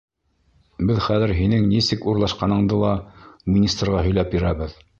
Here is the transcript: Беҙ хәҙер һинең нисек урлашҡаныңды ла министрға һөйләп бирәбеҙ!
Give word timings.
Беҙ 0.91 1.01
хәҙер 1.07 1.33
һинең 1.41 1.67
нисек 1.75 2.07
урлашҡаныңды 2.13 2.79
ла 2.85 2.97
министрға 3.57 4.05
һөйләп 4.09 4.37
бирәбеҙ! 4.37 4.79